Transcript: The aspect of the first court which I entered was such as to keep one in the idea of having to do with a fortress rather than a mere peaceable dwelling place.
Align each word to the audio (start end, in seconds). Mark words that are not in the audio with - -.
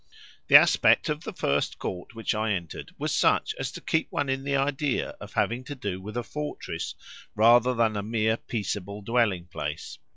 The 0.47 0.55
aspect 0.55 1.09
of 1.09 1.23
the 1.25 1.31
first 1.31 1.77
court 1.77 2.15
which 2.15 2.33
I 2.33 2.53
entered 2.53 2.89
was 2.97 3.13
such 3.13 3.53
as 3.59 3.71
to 3.73 3.81
keep 3.81 4.11
one 4.11 4.29
in 4.29 4.43
the 4.43 4.55
idea 4.55 5.09
of 5.21 5.33
having 5.33 5.63
to 5.65 5.75
do 5.75 6.01
with 6.01 6.17
a 6.17 6.23
fortress 6.23 6.95
rather 7.35 7.75
than 7.75 7.95
a 7.95 8.01
mere 8.01 8.37
peaceable 8.37 9.03
dwelling 9.03 9.45
place. 9.45 9.99